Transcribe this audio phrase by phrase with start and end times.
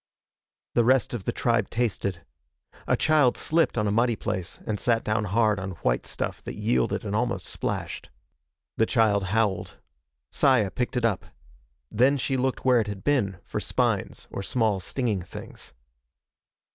[0.73, 2.25] The rest of the tribe tasted.
[2.87, 6.55] A child slipped on a muddy place and sat down hard on white stuff that
[6.55, 8.09] yielded and almost splashed.
[8.77, 9.75] The child howled.
[10.31, 11.25] Saya picked it up.
[11.91, 15.71] Then she looked where it had been for spines or small stinging things.